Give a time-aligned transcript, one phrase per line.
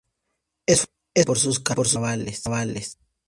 [0.65, 0.79] Es
[1.13, 2.97] famosa por sus carnavales.